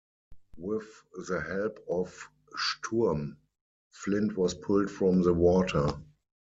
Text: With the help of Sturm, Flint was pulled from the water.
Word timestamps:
With 0.57 0.87
the 1.27 1.41
help 1.41 1.79
of 1.87 2.27
Sturm, 2.57 3.37
Flint 3.91 4.35
was 4.35 4.55
pulled 4.55 4.89
from 4.89 5.21
the 5.21 5.31
water. 5.35 5.89